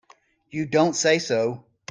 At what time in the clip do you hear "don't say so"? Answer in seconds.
0.65-1.63